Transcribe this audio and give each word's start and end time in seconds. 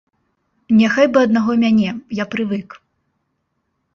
Няхай 0.79 1.07
бы 1.17 1.25
аднаго 1.25 1.53
мяне, 1.63 1.91
я 2.23 2.27
прывык. 2.31 2.69